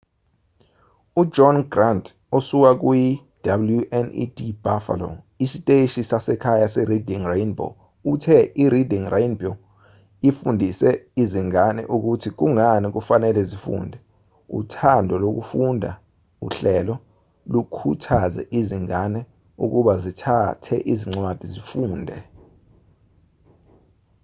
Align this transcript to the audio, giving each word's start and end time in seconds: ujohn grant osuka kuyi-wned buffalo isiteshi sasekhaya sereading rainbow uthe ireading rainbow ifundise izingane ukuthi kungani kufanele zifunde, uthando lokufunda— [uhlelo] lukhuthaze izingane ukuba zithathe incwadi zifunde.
ujohn 1.21 1.57
grant 1.73 2.05
osuka 2.37 2.71
kuyi-wned 2.81 4.37
buffalo 4.63 5.09
isiteshi 5.45 6.01
sasekhaya 6.09 6.67
sereading 6.75 7.23
rainbow 7.33 7.69
uthe 8.11 8.37
ireading 8.63 9.05
rainbow 9.15 9.53
ifundise 10.29 10.89
izingane 11.21 11.81
ukuthi 11.95 12.29
kungani 12.39 12.87
kufanele 12.95 13.41
zifunde, 13.49 13.97
uthando 14.59 15.13
lokufunda— 15.23 15.91
[uhlelo] 16.45 16.95
lukhuthaze 17.51 18.41
izingane 18.59 19.19
ukuba 19.63 19.93
zithathe 20.03 20.75
incwadi 20.91 21.45
zifunde. 21.53 22.15